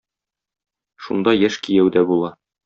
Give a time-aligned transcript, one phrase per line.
[1.09, 2.35] Шунда яшь кияү дә була.